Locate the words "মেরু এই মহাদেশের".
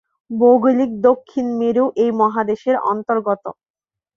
1.59-2.75